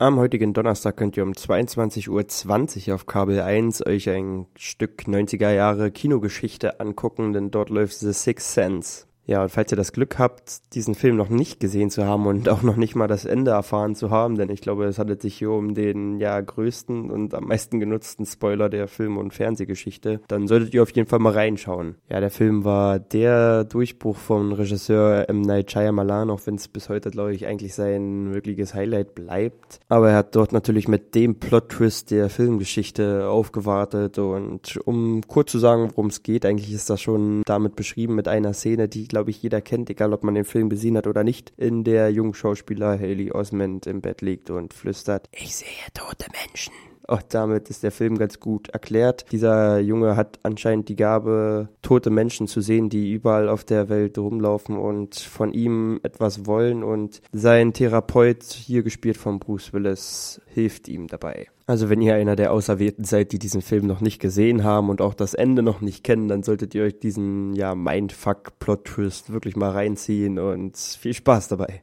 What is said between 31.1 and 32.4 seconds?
dem Plot-Twist der